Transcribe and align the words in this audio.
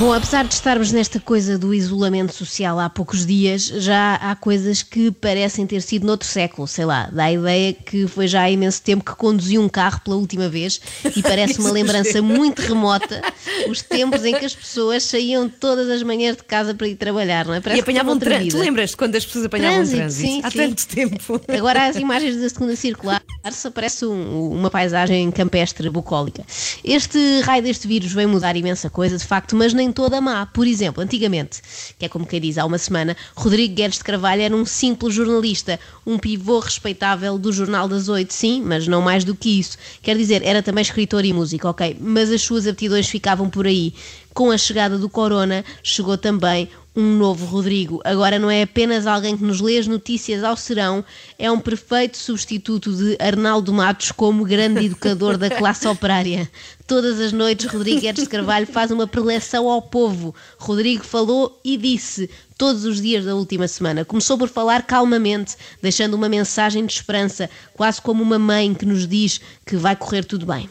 Bom, 0.00 0.14
apesar 0.14 0.46
de 0.46 0.54
estarmos 0.54 0.92
nesta 0.92 1.20
coisa 1.20 1.58
do 1.58 1.74
isolamento 1.74 2.32
social 2.32 2.80
há 2.80 2.88
poucos 2.88 3.26
dias, 3.26 3.66
já 3.66 4.14
há 4.14 4.34
coisas 4.34 4.82
que 4.82 5.10
parecem 5.10 5.66
ter 5.66 5.82
sido 5.82 6.06
noutro 6.06 6.26
século, 6.26 6.66
sei 6.66 6.86
lá, 6.86 7.10
dá 7.12 7.24
a 7.24 7.32
ideia 7.32 7.74
que 7.74 8.06
foi 8.06 8.26
já 8.26 8.40
há 8.40 8.50
imenso 8.50 8.80
tempo 8.80 9.04
que 9.04 9.14
conduzi 9.14 9.58
um 9.58 9.68
carro 9.68 10.00
pela 10.02 10.16
última 10.16 10.48
vez 10.48 10.80
e 11.14 11.22
parece 11.22 11.58
uma 11.58 11.68
lembrança 11.70 12.22
muito 12.22 12.60
remota 12.60 13.20
os 13.68 13.82
tempos 13.82 14.24
em 14.24 14.34
que 14.34 14.46
as 14.46 14.54
pessoas 14.54 15.02
saíam 15.02 15.50
todas 15.50 15.90
as 15.90 16.02
manhãs 16.02 16.34
de 16.34 16.44
casa 16.44 16.72
para 16.72 16.88
ir 16.88 16.96
trabalhar, 16.96 17.44
não 17.44 17.52
é? 17.52 17.60
Parece 17.60 17.80
e 17.80 17.82
apanhavam 17.82 18.18
trânsito. 18.18 18.56
Tu 18.56 18.58
lembras 18.58 18.94
quando 18.94 19.16
as 19.16 19.26
pessoas 19.26 19.44
apanhavam 19.44 19.84
Trânsito, 19.84 19.98
trânsito? 19.98 20.28
sim, 20.32 20.40
Há 20.42 20.50
sim. 20.50 20.56
tanto 20.56 20.86
tempo. 20.88 21.40
Agora 21.46 21.84
as 21.88 21.96
imagens 22.00 22.40
da 22.40 22.48
segunda 22.48 22.74
circular 22.74 23.22
se 23.50 23.66
aparece 23.66 24.04
um- 24.04 24.50
uma 24.50 24.70
paisagem 24.70 25.30
campestre 25.30 25.88
bucólica. 25.88 26.44
Este 26.84 27.40
raio 27.40 27.62
deste 27.62 27.88
vírus 27.88 28.12
vem 28.12 28.26
mudar 28.26 28.56
imensa 28.56 28.90
coisa, 28.90 29.16
de 29.16 29.24
facto, 29.24 29.56
mas 29.56 29.72
nem 29.72 29.90
toda 29.90 30.20
má. 30.20 30.44
Por 30.46 30.66
exemplo, 30.66 31.02
antigamente, 31.02 31.62
que 31.98 32.04
é 32.04 32.08
como 32.08 32.26
quem 32.26 32.40
diz 32.40 32.58
há 32.58 32.64
uma 32.66 32.78
semana, 32.78 33.16
Rodrigo 33.34 33.74
Guedes 33.74 33.98
de 33.98 34.04
Carvalho 34.04 34.42
era 34.42 34.54
um 34.54 34.66
simples 34.66 35.14
jornalista, 35.14 35.80
um 36.06 36.18
pivô 36.18 36.58
respeitável 36.58 37.38
do 37.38 37.52
Jornal 37.52 37.88
das 37.88 38.08
Oito, 38.08 38.34
sim, 38.34 38.62
mas 38.62 38.86
não 38.86 39.00
mais 39.00 39.24
do 39.24 39.34
que 39.34 39.58
isso. 39.58 39.78
Quer 40.02 40.16
dizer, 40.16 40.42
era 40.44 40.62
também 40.62 40.82
escritor 40.82 41.24
e 41.24 41.32
músico, 41.32 41.68
ok, 41.68 41.96
mas 41.98 42.30
as 42.30 42.42
suas 42.42 42.66
aptidões 42.66 43.08
ficavam 43.08 43.48
por 43.48 43.66
aí. 43.66 43.94
Com 44.32 44.52
a 44.52 44.58
chegada 44.58 44.96
do 44.96 45.08
corona, 45.08 45.64
chegou 45.82 46.16
também 46.16 46.68
um 46.94 47.16
novo 47.16 47.46
Rodrigo. 47.46 48.00
Agora 48.04 48.38
não 48.38 48.50
é 48.50 48.62
apenas 48.62 49.06
alguém 49.06 49.36
que 49.36 49.44
nos 49.44 49.60
lê 49.60 49.78
as 49.78 49.86
notícias 49.86 50.42
ao 50.42 50.56
serão, 50.56 51.04
é 51.38 51.50
um 51.50 51.58
perfeito 51.58 52.16
substituto 52.16 52.92
de 52.92 53.16
Arnaldo 53.20 53.72
Matos 53.72 54.12
como 54.12 54.44
grande 54.44 54.86
educador 54.86 55.36
da 55.36 55.48
classe 55.48 55.86
operária. 55.86 56.50
Todas 56.86 57.20
as 57.20 57.32
noites, 57.32 57.66
Rodrigo 57.66 58.00
Guedes 58.00 58.24
de 58.24 58.30
Carvalho 58.30 58.66
faz 58.66 58.90
uma 58.90 59.06
preleção 59.06 59.68
ao 59.68 59.80
povo. 59.80 60.34
Rodrigo 60.58 61.04
falou 61.04 61.60
e 61.64 61.76
disse 61.76 62.28
todos 62.58 62.84
os 62.84 63.00
dias 63.00 63.24
da 63.24 63.34
última 63.36 63.68
semana. 63.68 64.04
Começou 64.04 64.36
por 64.36 64.48
falar 64.48 64.82
calmamente, 64.82 65.56
deixando 65.80 66.14
uma 66.14 66.28
mensagem 66.28 66.84
de 66.84 66.92
esperança, 66.92 67.48
quase 67.74 68.02
como 68.02 68.22
uma 68.22 68.38
mãe 68.38 68.74
que 68.74 68.84
nos 68.84 69.06
diz 69.06 69.40
que 69.64 69.76
vai 69.76 69.94
correr 69.94 70.24
tudo 70.24 70.44
bem. 70.44 70.68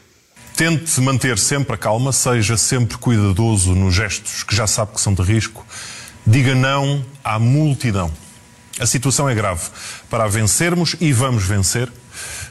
Tente 0.58 1.00
manter 1.00 1.38
sempre 1.38 1.76
a 1.76 1.78
calma, 1.78 2.12
seja 2.12 2.58
sempre 2.58 2.98
cuidadoso 2.98 3.74
nos 3.74 3.96
gestos 3.96 4.44
que 4.44 4.54
já 4.54 4.68
sabe 4.68 4.92
que 4.94 5.00
são 5.00 5.14
de 5.14 5.22
risco. 5.22 5.66
Diga 6.30 6.54
não 6.54 7.04
à 7.24 7.40
multidão. 7.40 8.12
A 8.80 8.86
situação 8.86 9.28
é 9.28 9.34
grave. 9.34 9.64
Para 10.10 10.26
a 10.26 10.28
vencermos, 10.28 10.96
e 11.02 11.12
vamos 11.12 11.44
vencer, 11.44 11.92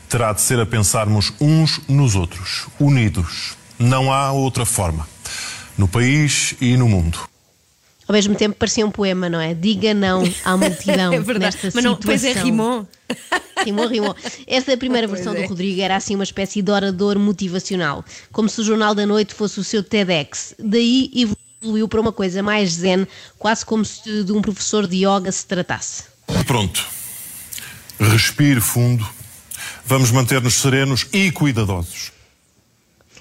terá 0.09 0.33
de 0.33 0.41
ser 0.41 0.59
a 0.59 0.67
pensarmos 0.67 1.33
uns 1.41 1.81
nos 1.89 2.17
outros, 2.17 2.67
unidos. 2.81 3.57
Não 3.79 4.13
há 4.13 4.33
outra 4.33 4.67
forma. 4.67 5.09
No 5.77 5.87
país 5.87 6.55
e 6.61 6.77
no 6.77 6.89
mundo. 6.89 7.21
Ao 8.09 8.13
mesmo 8.13 8.35
tempo 8.35 8.57
parecia 8.59 8.85
um 8.85 8.91
poema, 8.91 9.29
não 9.29 9.41
é? 9.41 9.55
Diga 9.55 9.95
não 9.95 10.25
à 10.45 10.57
multidão 10.59 11.13
É 11.13 11.21
verdade. 11.21 11.55
nesta 11.63 11.71
Mas 11.73 11.85
não, 11.85 11.95
situação. 11.95 12.03
pois 12.03 12.25
é, 12.25 12.33
rimou. 12.43 12.89
Rimou, 13.65 13.87
rimou. 13.87 14.17
Esta 14.47 14.77
primeira 14.77 15.07
Pois 15.07 15.21
versão 15.21 15.39
é. 15.39 15.43
do 15.45 15.49
Rodrigo 15.49 15.81
era 15.81 15.95
assim 15.95 16.15
uma 16.17 16.25
espécie 16.25 16.63
de 16.63 16.71
orador 16.73 17.17
motivacional, 17.19 18.05
como 18.33 18.49
se 18.49 18.61
o 18.61 18.65
Jornal 18.65 18.95
da 18.95 19.07
Noite 19.07 19.35
fosse 19.35 19.61
o 19.61 19.65
seu 19.65 19.85
TEDx. 19.85 20.55
Daí 20.59 21.11
evoluiu 21.15 21.37
para 21.89 22.01
uma 22.01 22.13
coisa 22.13 22.43
mais 22.43 22.73
zen, 22.73 23.07
quase 23.39 23.65
como 23.65 23.85
se 23.85 24.25
de 24.25 24.33
um 24.33 24.41
professor 24.41 24.87
de 24.87 25.05
yoga 25.05 25.31
se 25.33 25.47
tratasse. 25.47 26.05
Pronto. 26.47 26.85
Respire 27.99 28.61
fundo. 28.61 29.07
Vamos 29.85 30.11
manter-nos 30.11 30.55
serenos 30.55 31.07
e 31.13 31.31
cuidadosos. 31.31 32.13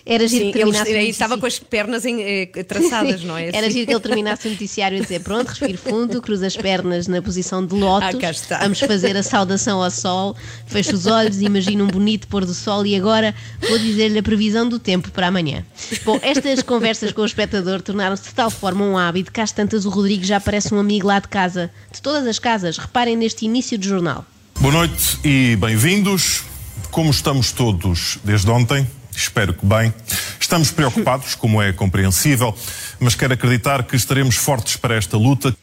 Era 0.09 0.25
giro 0.25 0.45
Sim, 0.45 0.51
que 0.53 0.57
ele 0.59 0.71
terminasse 0.71 0.91
o 0.91 0.95
ele 0.95 1.09
estava 1.09 1.37
com 1.37 1.45
as 1.45 1.59
pernas 1.59 2.05
em, 2.05 2.21
eh, 2.21 2.45
traçadas, 2.63 3.21
não 3.25 3.37
é? 3.37 3.49
Era 3.49 3.59
Assim. 3.67 3.71
giro 3.71 3.87
que 3.87 3.93
ele 3.93 3.99
terminasse 3.99 4.47
o 4.47 4.51
noticiário 4.51 4.97
e 4.97 5.01
dizer: 5.01 5.19
Pronto, 5.19 5.49
respire 5.49 5.75
fundo, 5.75 6.21
cruza 6.21 6.47
as 6.47 6.55
pernas 6.55 7.07
na 7.07 7.21
posição 7.21 7.65
de 7.65 7.75
lótus, 7.75 8.15
Ah, 8.15 8.17
cá 8.17 8.31
está. 8.31 8.59
vamos 8.59 8.79
fazer 8.79 9.17
a 9.17 9.21
saudação 9.23 9.83
ao 9.83 9.91
sol, 9.91 10.33
fecha 10.65 10.93
os 10.95 11.05
olhos, 11.07 11.41
imagina 11.41 11.83
um 11.83 11.87
bonito 11.87 12.25
pôr 12.29 12.45
do 12.45 12.53
sol 12.53 12.85
e 12.85 12.95
agora 12.95 13.35
vou 13.67 13.77
dizer-lhe 13.77 14.17
a 14.17 14.23
previsão 14.23 14.67
do 14.69 14.79
tempo 14.79 15.11
para 15.11 15.27
amanhã. 15.27 15.65
Bom, 16.05 16.17
estas 16.21 16.61
conversas 16.61 17.11
com 17.11 17.21
o 17.21 17.25
espectador 17.25 17.81
tornaram-se 17.81 18.23
de 18.23 18.33
tal 18.33 18.49
forma 18.49 18.85
um 18.85 18.97
hábito 18.97 19.29
que 19.31 19.41
às 19.41 19.51
tantas 19.51 19.85
o 19.85 19.89
Rodrigo 19.89 20.23
já 20.23 20.39
parece 20.39 20.73
um 20.73 20.79
amigo 20.79 21.05
lá 21.07 21.19
de 21.19 21.27
casa, 21.27 21.69
de 21.91 22.01
todas 22.01 22.25
as 22.25 22.39
casas. 22.39 22.77
Reparem 22.77 23.17
neste 23.17 23.43
início 23.45 23.77
de 23.77 23.89
jornal. 23.89 24.25
Boa 24.59 24.73
noite 24.73 25.17
e 25.25 25.57
bem-vindos. 25.57 26.43
Como 26.91 27.11
estamos 27.11 27.51
todos 27.51 28.17
desde 28.23 28.49
ontem, 28.49 28.87
espero 29.17 29.53
que 29.53 29.65
bem. 29.65 29.93
Estamos 30.39 30.71
preocupados, 30.71 31.35
como 31.35 31.61
é 31.61 31.73
compreensível, 31.73 32.55
mas 32.99 33.15
quero 33.15 33.33
acreditar 33.33 33.83
que 33.83 33.95
estaremos 33.95 34.35
fortes 34.35 34.77
para 34.77 34.95
esta 34.95 35.17
luta. 35.17 35.55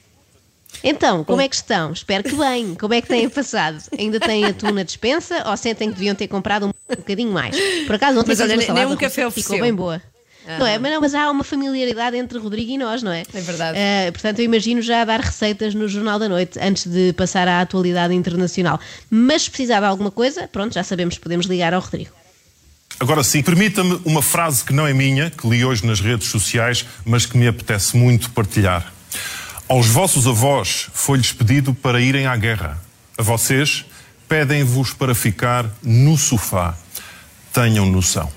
Então, 0.82 1.25
como 1.25 1.41
é 1.41 1.48
que 1.48 1.54
estão? 1.54 1.92
Espero 1.92 2.25
que 2.25 2.34
bem. 2.34 2.75
Como 2.75 2.92
é 2.92 3.00
que 3.00 3.09
têm 3.09 3.28
passado? 3.31 3.78
Ainda 3.98 4.20
têm 4.20 4.44
atum 4.44 4.70
na 4.70 4.82
despensa 4.82 5.42
ou 5.48 5.56
sentem 5.56 5.88
que 5.88 5.94
deviam 5.94 6.15
ter 6.15 6.28
comprado 6.28 6.66
um 6.66 6.72
bocadinho 6.94 7.32
mais? 7.32 7.56
Por 7.87 7.94
acaso, 7.94 8.22
fiz 8.25 8.41
olha, 8.41 8.50
uma 8.50 8.56
nem- 8.56 8.66
salada 8.66 8.84
nem 8.87 8.94
um 8.94 8.98
café 8.98 9.25
que 9.25 9.31
ficou 9.31 9.59
bem 9.60 9.72
boa. 9.72 10.03
Não 10.59 10.66
é? 10.66 10.78
Mas, 10.78 10.92
não, 10.92 11.00
mas 11.00 11.15
há 11.15 11.31
uma 11.31 11.42
familiaridade 11.42 12.19
entre 12.19 12.38
Rodrigo 12.38 12.71
e 12.71 12.76
nós, 12.76 13.03
não 13.03 13.10
é? 13.10 13.22
É 13.32 13.41
verdade. 13.41 13.78
Ah, 13.78 14.12
portanto, 14.12 14.41
eu 14.41 14.44
imagino 14.44 14.82
já 14.82 15.03
dar 15.03 15.21
receitas 15.21 15.75
no 15.75 15.88
Jornal 15.88 16.19
da 16.19 16.28
Noite 16.28 16.59
antes 16.60 16.86
de 16.86 17.15
passar 17.15 17.48
à 17.48 17.62
atualidade 17.62 18.12
internacional. 18.12 18.78
Mas 19.09 19.44
se 19.44 19.50
precisar 19.50 19.81
de 19.81 19.86
alguma 19.86 20.10
coisa, 20.10 20.47
pronto, 20.48 20.75
já 20.75 20.82
sabemos 20.82 21.15
que 21.15 21.22
podemos 21.22 21.47
ligar 21.47 21.72
ao 21.72 21.81
Rodrigo. 21.81 22.10
Agora 23.00 23.25
sim, 23.25 23.43
permita-me 23.43 24.00
uma 24.05 24.22
frase 24.22 24.65
que 24.65 24.72
não 24.72 24.87
é 24.87 24.93
minha, 24.93 25.31
que 25.31 25.49
li 25.49 25.65
hoje 25.65 25.84
nas 25.84 26.00
redes 26.00 26.28
sociais, 26.28 26.87
mas 27.05 27.27
que 27.27 27.37
me 27.37 27.47
apetece 27.47 27.97
muito 27.97 28.31
partilhar. 28.31 28.93
Aos 29.69 29.87
vossos 29.87 30.27
avós 30.27 30.88
foi-lhes 30.93 31.33
pedido 31.33 31.75
para 31.75 32.00
irem 32.00 32.27
à 32.27 32.37
guerra. 32.37 32.81
A 33.19 33.22
vocês 33.22 33.84
pedem-vos 34.28 34.93
para 34.93 35.15
ficar 35.15 35.66
no 35.83 36.16
sofá. 36.16 36.77
Tenham 37.53 37.87
noção. 37.87 38.31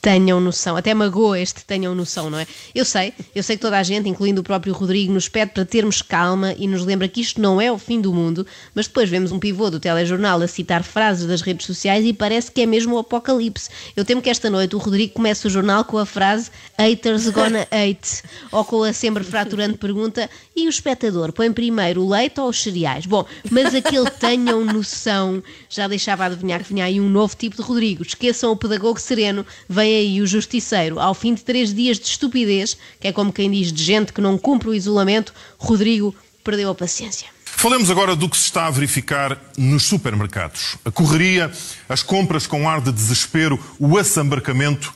Tenham 0.00 0.40
noção. 0.40 0.76
Até 0.76 0.94
magoa 0.94 1.38
este 1.38 1.64
tenham 1.64 1.94
noção, 1.94 2.30
não 2.30 2.38
é? 2.38 2.46
Eu 2.74 2.84
sei, 2.84 3.12
eu 3.34 3.42
sei 3.42 3.56
que 3.56 3.62
toda 3.62 3.78
a 3.78 3.82
gente, 3.82 4.08
incluindo 4.08 4.40
o 4.40 4.44
próprio 4.44 4.72
Rodrigo, 4.72 5.12
nos 5.12 5.28
pede 5.28 5.52
para 5.52 5.64
termos 5.64 6.02
calma 6.02 6.54
e 6.58 6.66
nos 6.66 6.84
lembra 6.84 7.06
que 7.08 7.20
isto 7.20 7.40
não 7.40 7.60
é 7.60 7.70
o 7.70 7.78
fim 7.78 8.00
do 8.00 8.12
mundo, 8.12 8.46
mas 8.74 8.86
depois 8.86 9.08
vemos 9.08 9.30
um 9.30 9.38
pivô 9.38 9.70
do 9.70 9.78
telejornal 9.78 10.40
a 10.40 10.48
citar 10.48 10.82
frases 10.82 11.26
das 11.26 11.42
redes 11.42 11.66
sociais 11.66 12.04
e 12.04 12.12
parece 12.12 12.50
que 12.50 12.62
é 12.62 12.66
mesmo 12.66 12.96
o 12.96 12.98
apocalipse. 12.98 13.68
Eu 13.94 14.04
temo 14.04 14.22
que 14.22 14.30
esta 14.30 14.48
noite 14.48 14.74
o 14.74 14.78
Rodrigo 14.78 15.12
comece 15.14 15.46
o 15.46 15.50
jornal 15.50 15.84
com 15.84 15.98
a 15.98 16.06
frase 16.06 16.50
haters 16.78 17.28
gonna 17.28 17.66
hate, 17.70 18.22
ou 18.50 18.64
com 18.64 18.82
a 18.82 18.92
sempre 18.92 19.22
fraturante 19.22 19.76
pergunta 19.78 20.30
e 20.56 20.66
o 20.66 20.70
espectador 20.70 21.32
põe 21.32 21.52
primeiro 21.52 22.02
o 22.02 22.08
leite 22.08 22.40
ou 22.40 22.48
os 22.48 22.62
cereais? 22.62 23.04
Bom, 23.04 23.26
mas 23.50 23.74
aquele 23.74 24.10
tenham 24.18 24.64
noção 24.64 25.42
já 25.68 25.86
deixava 25.86 26.24
adivinhar 26.24 26.62
que 26.62 26.72
vinha 26.72 26.84
aí 26.84 27.00
um 27.00 27.08
novo 27.08 27.36
tipo 27.36 27.56
de 27.56 27.62
Rodrigo. 27.62 28.02
Esqueçam 28.02 28.52
o 28.52 28.56
pedagogo 28.56 28.98
sereno, 28.98 29.44
vem 29.68 29.89
aí 29.98 30.22
o 30.22 30.26
justiceiro. 30.26 30.98
Ao 30.98 31.14
fim 31.14 31.34
de 31.34 31.42
três 31.42 31.74
dias 31.74 31.98
de 31.98 32.06
estupidez, 32.06 32.76
que 33.00 33.08
é 33.08 33.12
como 33.12 33.32
quem 33.32 33.50
diz 33.50 33.72
de 33.72 33.82
gente 33.82 34.12
que 34.12 34.20
não 34.20 34.38
cumpre 34.38 34.68
o 34.68 34.74
isolamento, 34.74 35.34
Rodrigo 35.58 36.14
perdeu 36.42 36.70
a 36.70 36.74
paciência. 36.74 37.28
Falemos 37.44 37.90
agora 37.90 38.16
do 38.16 38.28
que 38.28 38.36
se 38.36 38.44
está 38.44 38.66
a 38.66 38.70
verificar 38.70 39.38
nos 39.58 39.82
supermercados. 39.82 40.76
A 40.84 40.90
correria, 40.90 41.52
as 41.88 42.02
compras 42.02 42.46
com 42.46 42.68
ar 42.68 42.80
de 42.80 42.90
desespero, 42.90 43.58
o 43.78 43.98
assambarcamento. 43.98 44.94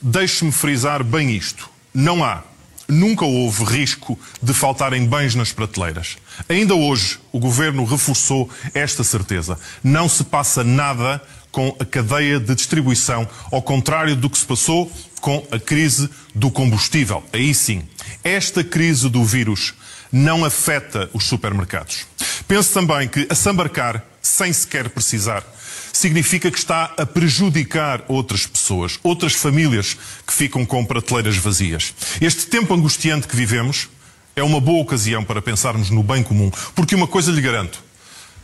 Deixe-me 0.00 0.52
frisar 0.52 1.02
bem 1.02 1.30
isto. 1.34 1.70
Não 1.94 2.22
há, 2.22 2.42
nunca 2.86 3.24
houve 3.24 3.64
risco 3.64 4.18
de 4.42 4.52
faltarem 4.52 5.06
bens 5.06 5.34
nas 5.34 5.52
prateleiras. 5.52 6.18
Ainda 6.48 6.74
hoje, 6.74 7.18
o 7.32 7.38
governo 7.38 7.84
reforçou 7.84 8.50
esta 8.74 9.02
certeza. 9.02 9.58
Não 9.82 10.08
se 10.08 10.24
passa 10.24 10.62
nada 10.62 11.22
com 11.52 11.76
a 11.78 11.84
cadeia 11.84 12.40
de 12.40 12.54
distribuição, 12.54 13.28
ao 13.52 13.62
contrário 13.62 14.16
do 14.16 14.28
que 14.28 14.38
se 14.38 14.46
passou 14.46 14.90
com 15.20 15.46
a 15.52 15.58
crise 15.58 16.08
do 16.34 16.50
combustível. 16.50 17.22
Aí 17.32 17.54
sim, 17.54 17.84
esta 18.24 18.64
crise 18.64 19.08
do 19.08 19.22
vírus 19.22 19.74
não 20.10 20.44
afeta 20.44 21.08
os 21.12 21.24
supermercados. 21.24 22.06
Penso 22.48 22.72
também 22.72 23.06
que 23.06 23.26
assambarcar, 23.30 24.04
sem 24.20 24.52
sequer 24.52 24.88
precisar, 24.88 25.44
significa 25.92 26.50
que 26.50 26.58
está 26.58 26.92
a 26.96 27.06
prejudicar 27.06 28.04
outras 28.08 28.46
pessoas, 28.46 28.98
outras 29.02 29.34
famílias 29.34 29.96
que 30.26 30.32
ficam 30.32 30.64
com 30.64 30.84
prateleiras 30.84 31.36
vazias. 31.36 31.94
Este 32.20 32.46
tempo 32.46 32.74
angustiante 32.74 33.28
que 33.28 33.36
vivemos 33.36 33.88
é 34.34 34.42
uma 34.42 34.60
boa 34.60 34.82
ocasião 34.82 35.22
para 35.22 35.42
pensarmos 35.42 35.90
no 35.90 36.02
bem 36.02 36.22
comum, 36.22 36.50
porque 36.74 36.94
uma 36.94 37.06
coisa 37.06 37.30
lhe 37.30 37.40
garanto: 37.40 37.82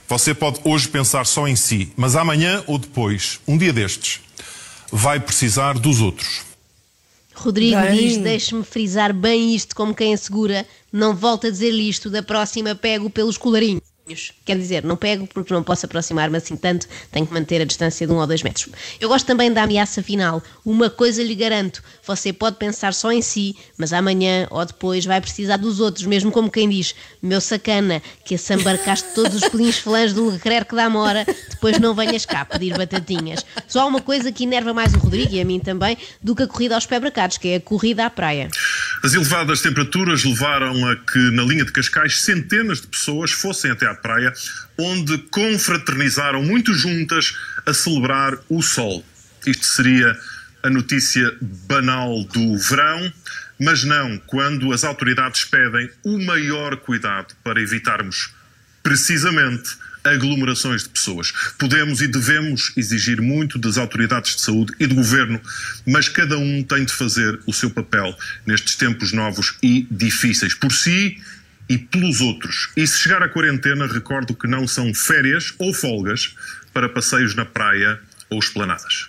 você 0.09 0.35
pode 0.35 0.59
hoje 0.65 0.89
pensar 0.89 1.27
só 1.27 1.47
em 1.47 1.55
si, 1.55 1.93
mas 1.95 2.17
amanhã 2.17 2.65
ou 2.67 2.79
depois, 2.79 3.41
um 3.47 3.59
dia 3.59 3.73
destes, 3.73 4.21
vai 4.91 5.21
precisar 5.21 5.79
dos 5.79 6.01
outros. 6.01 6.41
Rodrigo 7.35 7.81
Bem. 7.81 7.97
diz: 7.97 8.17
deixe-me 8.17 8.65
frisar 8.65 9.13
bem 9.13 9.55
isto, 9.55 9.77
como 9.77 9.95
quem 9.95 10.15
assegura, 10.15 10.67
não 10.93 11.15
volto 11.15 11.47
a 11.47 11.51
dizer-lhe 11.51 11.89
isto, 11.89 12.11
da 12.11 12.23
próxima 12.23 12.75
pego 12.75 13.11
pelos 13.11 13.37
colarinhos. 13.37 13.88
Quer 14.45 14.57
dizer, 14.57 14.85
não 14.85 14.97
pego 14.97 15.27
porque 15.27 15.53
não 15.53 15.63
posso 15.63 15.87
aproximar-me 15.87 16.37
assim 16.37 16.57
tanto, 16.57 16.87
tenho 17.11 17.27
que 17.27 17.33
manter 17.33 17.61
a 17.61 17.65
distância 17.65 18.07
de 18.07 18.13
um 18.13 18.17
ou 18.17 18.27
dois 18.27 18.43
metros. 18.43 18.69
Eu 19.01 19.09
gosto 19.09 19.27
também 19.27 19.53
da 19.53 19.63
ameaça 19.63 20.03
final. 20.03 20.43
Uma 20.65 20.89
coisa 20.89 21.23
lhe 21.23 21.35
garanto: 21.35 21.83
você 22.07 22.33
pode 22.33 22.57
pensar 22.57 22.95
só 22.95 23.13
em 23.13 23.23
si, 23.23 23.57
mas 23.77 23.93
amanhã 23.93 24.47
ou 24.51 24.65
depois 24.65 25.05
vai 25.05 25.21
precisar 25.21 25.57
dos 25.57 25.81
outros, 25.81 26.07
mesmo 26.07 26.31
como 26.31 26.51
quem 26.51 26.69
diz: 26.69 26.95
meu 27.23 27.41
sacana, 27.41 28.03
que 28.25 28.35
assambarcaste 28.35 29.09
todos 29.15 29.43
os 29.43 29.49
pelins 29.49 29.79
fãs 29.79 30.13
do 30.13 30.31
Leclerc 30.31 30.75
da 30.75 30.85
Amora, 30.85 31.27
depois 31.51 31.79
não 31.79 31.95
venhas 31.95 32.25
cá 32.25 32.45
pedir 32.45 32.77
batatinhas. 32.77 33.45
Só 33.67 33.81
há 33.81 33.87
uma 33.87 34.01
coisa 34.01 34.33
que 34.33 34.45
enerva 34.45 34.73
mais 34.73 34.95
o 34.95 34.99
Rodrigo 34.99 35.35
e 35.35 35.41
a 35.41 35.45
mim 35.45 35.61
também 35.61 35.97
do 36.23 36.35
que 36.35 36.43
a 36.43 36.47
corrida 36.47 36.75
aos 36.75 36.87
pé-bracados, 36.87 37.39
que 37.39 37.49
é 37.49 37.57
a 37.57 37.61
corrida 37.61 38.07
à 38.07 38.11
praia. 38.11 38.49
As 39.03 39.15
elevadas 39.15 39.61
temperaturas 39.61 40.25
levaram 40.25 40.87
a 40.89 40.97
que 40.97 41.19
na 41.33 41.43
linha 41.43 41.65
de 41.65 41.73
Cascais 41.73 42.23
centenas 42.23 42.81
de 42.81 42.89
pessoas 42.89 43.31
fossem 43.31 43.71
até 43.71 43.87
à 43.87 43.95
praia, 43.99 44.33
onde 44.77 45.19
confraternizaram 45.19 46.43
muito 46.43 46.73
juntas 46.73 47.35
a 47.67 47.75
celebrar 47.75 48.39
o 48.49 48.63
sol. 48.63 49.05
Isto 49.47 49.67
seria 49.67 50.19
a 50.63 50.71
notícia 50.71 51.37
banal 51.41 52.25
do 52.25 52.57
verão, 52.59 53.13
mas 53.59 53.85
não 53.85 54.19
quando 54.27 54.73
as 54.73 54.85
autoridades 54.85 55.45
pedem 55.45 55.91
o 56.05 56.19
maior 56.25 56.77
cuidado 56.77 57.35
para 57.43 57.61
evitarmos 57.61 58.31
precisamente 58.83 59.77
aglomerações 60.05 60.85
de 60.85 60.89
pessoas. 60.89 61.33
Podemos 61.59 62.01
e 62.01 62.09
devemos 62.09 62.73
exigir 62.77 63.21
muito 63.21 63.59
das 63.59 63.77
autoridades 63.77 64.37
de 64.37 64.43
saúde 64.43 64.73
e 64.79 64.87
do 64.87 64.95
governo, 64.95 65.41
mas 65.87 66.09
cada 66.09 66.39
um 66.39 66.63
tem 66.63 66.85
de 66.85 66.93
fazer 66.93 67.39
o 67.47 67.53
seu 67.53 67.71
papel 67.71 68.17
nestes 68.47 68.77
tempos 68.77 69.13
novos 69.13 69.57
e 69.63 69.87
difíceis, 69.91 70.55
por 70.55 70.73
si 70.73 71.21
e 71.69 71.77
pelos 71.77 72.21
outros. 72.21 72.71
E 72.77 72.87
se 72.87 72.99
chegar 72.99 73.23
à 73.23 73.29
quarentena, 73.29 73.87
recordo 73.87 74.35
que 74.35 74.47
não 74.47 74.67
são 74.67 74.93
férias 74.95 75.55
ou 75.59 75.75
folgas 75.75 76.35
para 76.73 76.89
passeios 76.89 77.35
na 77.35 77.45
praia 77.45 78.01
ou 78.31 78.39
esplanadas. 78.39 79.09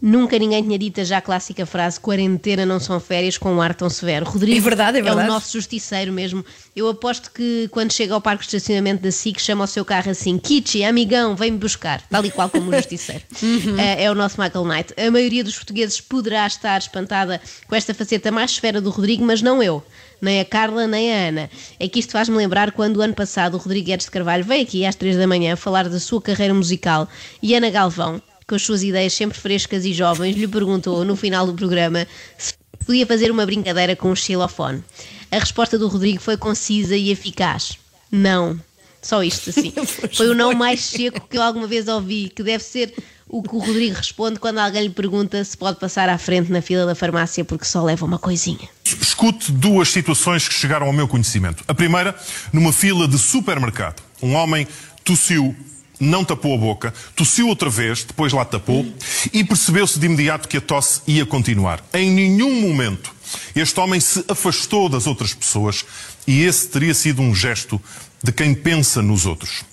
Nunca 0.00 0.38
ninguém 0.38 0.62
tinha 0.62 0.78
dito 0.78 1.00
a 1.00 1.04
já 1.04 1.20
clássica 1.20 1.64
frase 1.64 1.98
quarentena 1.98 2.66
não 2.66 2.78
são 2.78 3.00
férias 3.00 3.38
com 3.38 3.54
um 3.54 3.62
ar 3.62 3.74
tão 3.74 3.88
severo. 3.88 4.26
Rodrigo 4.26 4.58
É 4.58 4.60
verdade, 4.60 4.98
é 4.98 5.02
verdade. 5.02 5.28
o 5.28 5.32
nosso 5.32 5.52
justiceiro 5.52 6.12
mesmo. 6.12 6.44
Eu 6.74 6.88
aposto 6.88 7.30
que 7.30 7.66
quando 7.70 7.92
chega 7.92 8.12
ao 8.12 8.20
parque 8.20 8.42
de 8.42 8.48
estacionamento 8.48 9.02
da 9.02 9.10
SIC 9.10 9.40
chama 9.40 9.64
o 9.64 9.66
seu 9.66 9.84
carro 9.84 10.10
assim 10.10 10.38
Kichi, 10.38 10.84
amigão, 10.84 11.34
vem-me 11.34 11.56
buscar. 11.56 12.02
Tal 12.10 12.24
e 12.26 12.30
qual 12.30 12.50
como 12.50 12.70
o 12.70 12.74
justiceiro. 12.74 13.22
Uhum. 13.46 13.78
É, 13.78 14.04
é 14.04 14.10
o 14.10 14.14
nosso 14.14 14.40
Michael 14.40 14.64
Knight. 14.64 14.94
A 14.98 15.10
maioria 15.10 15.44
dos 15.44 15.54
portugueses 15.56 16.00
poderá 16.00 16.46
estar 16.46 16.78
espantada 16.78 17.40
com 17.66 17.74
esta 17.74 17.94
faceta 17.94 18.30
mais 18.32 18.52
esfera 18.52 18.80
do 18.80 18.90
Rodrigo, 18.90 19.24
mas 19.24 19.40
não 19.40 19.62
eu. 19.62 19.84
Nem 20.20 20.40
a 20.40 20.44
Carla, 20.44 20.86
nem 20.86 21.12
a 21.12 21.28
Ana. 21.28 21.50
É 21.78 21.88
que 21.88 22.00
isto 22.00 22.12
faz-me 22.12 22.36
lembrar 22.36 22.72
quando, 22.72 23.02
ano 23.02 23.14
passado, 23.14 23.54
o 23.54 23.58
Rodrigo 23.58 23.86
Guedes 23.86 24.06
de 24.06 24.10
Carvalho 24.10 24.44
veio 24.44 24.62
aqui 24.62 24.84
às 24.84 24.94
três 24.94 25.16
da 25.16 25.26
manhã 25.26 25.54
falar 25.56 25.88
da 25.88 26.00
sua 26.00 26.20
carreira 26.20 26.54
musical 26.54 27.08
e 27.42 27.54
Ana 27.54 27.70
Galvão, 27.70 28.20
com 28.46 28.54
as 28.54 28.62
suas 28.62 28.82
ideias 28.82 29.12
sempre 29.12 29.38
frescas 29.38 29.84
e 29.84 29.92
jovens, 29.92 30.36
lhe 30.36 30.46
perguntou 30.46 31.04
no 31.04 31.16
final 31.16 31.46
do 31.46 31.54
programa 31.54 32.06
se 32.38 32.54
podia 32.84 33.06
fazer 33.06 33.30
uma 33.30 33.44
brincadeira 33.44 33.96
com 33.96 34.10
o 34.10 34.16
xilofone. 34.16 34.82
A 35.30 35.38
resposta 35.38 35.76
do 35.76 35.88
Rodrigo 35.88 36.20
foi 36.20 36.36
concisa 36.36 36.96
e 36.96 37.10
eficaz: 37.10 37.78
não. 38.10 38.58
Só 39.02 39.22
isto 39.22 39.50
assim. 39.50 39.72
Foi 40.16 40.28
o 40.28 40.34
não 40.34 40.52
mais 40.52 40.80
seco 40.80 41.28
que 41.28 41.36
eu 41.36 41.42
alguma 41.42 41.68
vez 41.68 41.86
ouvi, 41.86 42.28
que 42.28 42.42
deve 42.42 42.64
ser 42.64 42.92
o 43.28 43.40
que 43.40 43.54
o 43.54 43.58
Rodrigo 43.58 43.94
responde 43.94 44.40
quando 44.40 44.58
alguém 44.58 44.82
lhe 44.82 44.90
pergunta 44.90 45.44
se 45.44 45.56
pode 45.56 45.78
passar 45.78 46.08
à 46.08 46.18
frente 46.18 46.50
na 46.50 46.60
fila 46.60 46.84
da 46.86 46.94
farmácia 46.94 47.44
porque 47.44 47.64
só 47.64 47.84
leva 47.84 48.04
uma 48.04 48.18
coisinha. 48.18 48.68
Escute 48.84 49.52
duas 49.52 49.90
situações 49.90 50.48
que 50.48 50.54
chegaram 50.54 50.86
ao 50.88 50.92
meu 50.92 51.06
conhecimento. 51.06 51.62
A 51.68 51.74
primeira, 51.74 52.18
numa 52.52 52.72
fila 52.72 53.06
de 53.06 53.16
supermercado. 53.16 54.02
Um 54.20 54.34
homem 54.34 54.66
tossiu, 55.04 55.54
não 55.98 56.24
tapou 56.24 56.54
a 56.54 56.58
boca, 56.58 56.94
tossiu 57.14 57.48
outra 57.48 57.70
vez, 57.70 58.04
depois 58.04 58.32
lá 58.32 58.44
tapou 58.44 58.86
e 59.32 59.42
percebeu-se 59.42 59.98
de 59.98 60.06
imediato 60.06 60.48
que 60.48 60.58
a 60.58 60.60
tosse 60.60 61.00
ia 61.06 61.24
continuar. 61.24 61.84
Em 61.92 62.10
nenhum 62.10 62.60
momento 62.60 63.16
este 63.54 63.78
homem 63.80 64.00
se 64.00 64.24
afastou 64.28 64.88
das 64.88 65.06
outras 65.06 65.34
pessoas 65.34 65.84
e 66.26 66.42
esse 66.42 66.68
teria 66.68 66.94
sido 66.94 67.22
um 67.22 67.34
gesto 67.34 67.80
de 68.22 68.32
quem 68.32 68.54
pensa 68.54 69.02
nos 69.02 69.26
outros. 69.26 69.64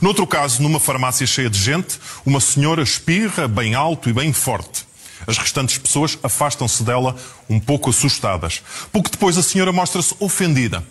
Noutro 0.00 0.26
caso, 0.26 0.62
numa 0.62 0.78
farmácia 0.78 1.26
cheia 1.26 1.48
de 1.48 1.58
gente, 1.58 1.98
uma 2.26 2.40
senhora 2.40 2.82
espirra 2.82 3.48
bem 3.48 3.74
alto 3.74 4.08
e 4.08 4.12
bem 4.12 4.32
forte. 4.32 4.84
As 5.26 5.38
restantes 5.38 5.78
pessoas 5.78 6.18
afastam-se 6.22 6.82
dela 6.82 7.16
um 7.48 7.58
pouco 7.58 7.90
assustadas. 7.90 8.62
Pouco 8.90 9.10
depois 9.10 9.38
a 9.38 9.42
senhora 9.42 9.72
mostra-se 9.72 10.14
ofendida. 10.18 10.84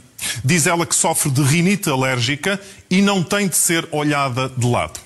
Diz 0.43 0.67
ela 0.67 0.85
que 0.85 0.95
sofre 0.95 1.29
de 1.29 1.41
rinite 1.41 1.89
alérgica 1.89 2.59
e 2.89 3.01
não 3.01 3.23
tem 3.23 3.47
de 3.47 3.55
ser 3.55 3.87
olhada 3.91 4.49
de 4.49 4.67
lado. 4.67 4.99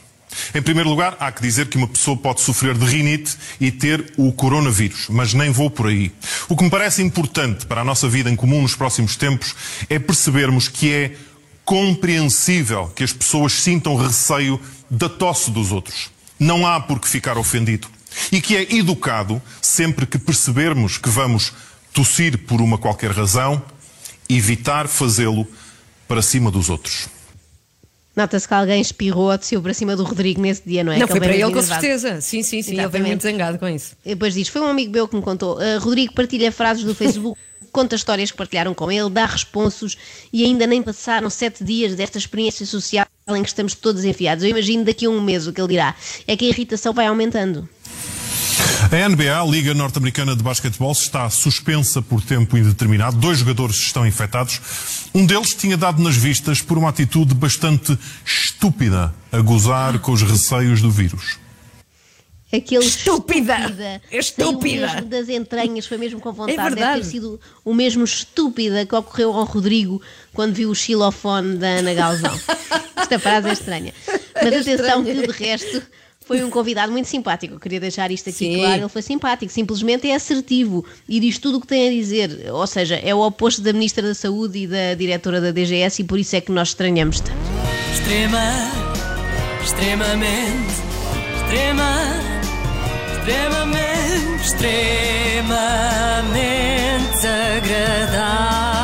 Em 0.53 0.61
primeiro 0.61 0.89
lugar, 0.89 1.15
há 1.19 1.31
que 1.31 1.41
dizer 1.41 1.67
que 1.67 1.77
uma 1.77 1.87
pessoa 1.87 2.17
pode 2.17 2.41
sofrer 2.41 2.77
de 2.77 2.85
rinite 2.85 3.37
e 3.59 3.71
ter 3.71 4.13
o 4.17 4.31
coronavírus, 4.33 5.07
mas 5.09 5.33
nem 5.33 5.51
vou 5.51 5.69
por 5.69 5.87
aí. 5.87 6.11
O 6.49 6.55
que 6.55 6.63
me 6.63 6.69
parece 6.69 7.01
importante 7.01 7.65
para 7.65 7.81
a 7.81 7.85
nossa 7.85 8.07
vida 8.07 8.29
em 8.29 8.35
comum 8.35 8.61
nos 8.61 8.75
próximos 8.75 9.15
tempos 9.15 9.55
é 9.89 9.97
percebermos 9.97 10.67
que 10.67 10.91
é 10.91 11.15
compreensível 11.63 12.87
que 12.95 13.03
as 13.03 13.11
pessoas 13.11 13.53
sintam 13.53 13.95
receio 13.95 14.59
da 14.89 15.09
tosse 15.09 15.49
dos 15.49 15.71
outros. 15.71 16.11
Não 16.39 16.67
há 16.67 16.79
por 16.79 16.99
que 16.99 17.07
ficar 17.07 17.37
ofendido. 17.37 17.87
E 18.31 18.39
que 18.39 18.55
é 18.55 18.75
educado, 18.75 19.41
sempre 19.61 20.05
que 20.05 20.17
percebermos 20.17 20.97
que 20.97 21.09
vamos 21.09 21.51
tossir 21.93 22.37
por 22.39 22.61
uma 22.61 22.77
qualquer 22.77 23.11
razão, 23.11 23.61
evitar 24.29 24.87
fazê-lo 24.87 25.47
para 26.07 26.21
cima 26.21 26.51
dos 26.51 26.69
outros. 26.69 27.07
Nota-se 28.15 28.47
que 28.47 28.53
alguém 28.53 28.79
espirrou 28.79 29.29
ou 29.29 29.37
desceu 29.37 29.61
para 29.61 29.73
cima 29.73 29.93
do 29.95 30.03
Rodrigo 30.03 30.41
nesse 30.41 30.61
dia, 30.65 30.83
não 30.85 30.93
é? 30.93 30.99
Não, 30.99 31.05
Que 31.05 31.11
foi 31.11 31.19
para 31.19 31.35
ele 31.35 31.51
com 31.51 31.61
certeza. 31.61 32.21
Sim, 32.21 32.43
sim, 32.43 32.61
sim. 32.61 32.69
Ele 32.71 32.75
veio 32.77 32.81
Exatamente. 32.87 33.07
muito 33.09 33.21
zangado 33.23 33.59
com 33.59 33.67
isso. 33.67 33.95
E 34.05 34.09
Depois 34.09 34.33
diz: 34.33 34.47
Foi 34.47 34.61
um 34.61 34.67
amigo 34.67 34.91
meu 34.91 35.05
que 35.07 35.15
me 35.17 35.21
contou. 35.21 35.57
"Ah, 35.59 35.77
Rodrigo 35.79 36.13
partilha 36.13 36.49
frases 36.49 36.85
do 36.85 36.95
Facebook, 36.95 37.37
conta 37.73 37.95
histórias 37.97 38.31
que 38.31 38.37
partilharam 38.37 38.73
com 38.73 38.89
ele, 38.89 39.09
dá 39.09 39.25
responsos 39.25 39.97
e 40.31 40.45
ainda 40.45 40.65
nem 40.65 40.81
passaram 40.81 41.29
sete 41.29 41.61
dias 41.61 41.93
desta 41.95 42.17
experiência 42.17 42.65
social 42.65 43.05
em 43.27 43.41
que 43.43 43.49
estamos 43.49 43.75
todos 43.75 44.05
enfiados. 44.05 44.45
Eu 44.45 44.51
imagino 44.51 44.85
daqui 44.85 45.05
a 45.07 45.09
um 45.09 45.19
mês 45.19 45.45
o 45.45 45.51
que 45.51 45.59
ele 45.59 45.69
dirá 45.69 45.93
é 46.25 46.37
que 46.37 46.45
a 46.45 46.47
irritação 46.47 46.93
vai 46.93 47.07
aumentando. 47.07 47.67
A 48.91 49.09
NBA, 49.09 49.39
a 49.41 49.43
Liga 49.45 49.73
Norte-Americana 49.73 50.35
de 50.35 50.43
Basquetebol, 50.43 50.91
está 50.91 51.29
suspensa 51.29 52.01
por 52.01 52.21
tempo 52.21 52.57
indeterminado. 52.57 53.17
Dois 53.17 53.39
jogadores 53.39 53.75
estão 53.77 54.05
infectados. 54.07 54.61
Um 55.13 55.25
deles 55.25 55.53
tinha 55.53 55.75
dado 55.75 56.01
nas 56.01 56.15
vistas 56.15 56.61
por 56.61 56.77
uma 56.77 56.89
atitude 56.89 57.33
bastante 57.33 57.97
estúpida 58.25 59.13
a 59.31 59.39
gozar 59.41 59.99
com 59.99 60.11
os 60.11 60.21
receios 60.21 60.81
do 60.81 60.89
vírus. 60.91 61.37
Aquele 62.53 62.85
Estúpida! 62.85 63.55
estúpida, 63.57 64.01
Estúpida! 64.11 65.01
das 65.01 65.27
entranhas, 65.29 65.85
foi 65.87 65.97
mesmo 65.97 66.21
com 66.21 66.31
vontade. 66.31 66.57
É 66.57 66.63
Deve 66.63 66.75
verdade. 66.75 67.01
ter 67.01 67.07
sido 67.09 67.39
o 67.65 67.73
mesmo 67.73 68.03
estúpida 68.05 68.85
que 68.85 68.95
ocorreu 68.95 69.33
ao 69.33 69.43
Rodrigo 69.45 70.01
quando 70.31 70.53
viu 70.53 70.69
o 70.69 70.75
xilofone 70.75 71.57
da 71.57 71.67
Ana 71.67 71.93
Galvão. 71.93 72.39
Esta 72.95 73.19
frase 73.19 73.49
é 73.49 73.53
estranha. 73.53 73.93
Mas 74.35 74.53
É 74.53 74.59
atenção 74.59 75.03
estranha. 75.03 75.03
que 75.21 75.27
de 75.27 75.33
resto 75.33 75.81
foi 76.25 76.43
um 76.43 76.49
convidado 76.49 76.91
muito 76.91 77.07
simpático. 77.07 77.53
Eu 77.53 77.59
queria 77.59 77.79
deixar 77.79 78.11
isto 78.11 78.29
aqui 78.29 78.37
Sim. 78.37 78.57
claro. 78.57 78.81
Ele 78.81 78.89
foi 78.89 79.01
simpático, 79.01 79.51
simplesmente 79.51 80.09
é 80.09 80.15
assertivo 80.15 80.83
e 81.07 81.19
diz 81.19 81.37
tudo 81.37 81.59
o 81.59 81.61
que 81.61 81.67
tem 81.67 81.87
a 81.87 81.91
dizer. 81.91 82.51
Ou 82.51 82.65
seja, 82.65 82.95
é 82.95 83.13
o 83.13 83.19
oposto 83.19 83.61
da 83.61 83.71
Ministra 83.71 84.01
da 84.07 84.15
Saúde 84.15 84.59
e 84.59 84.67
da 84.67 84.95
Diretora 84.95 85.39
da 85.39 85.51
DGS 85.51 86.01
e 86.01 86.05
por 86.05 86.19
isso 86.19 86.35
é 86.35 86.41
que 86.41 86.51
nós 86.51 86.69
estranhamos 86.69 87.19
tanto. 87.19 87.37
Extrema, 87.93 88.71
extremamente, 89.63 90.73
extrema, 91.37 91.93
extremamente, 93.19 94.45
extremamente 94.45 95.45
agradável. 97.27 98.74